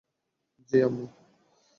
জ্বি, 0.69 0.77
আম্মু। 0.83 1.05